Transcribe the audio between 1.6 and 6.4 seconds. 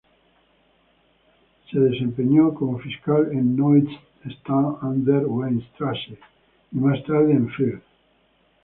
Se desempeñó como fiscal en Neustadt an der Weinstraße,